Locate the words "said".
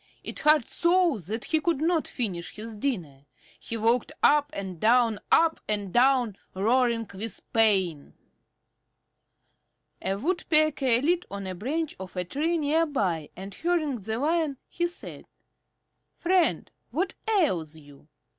14.87-15.27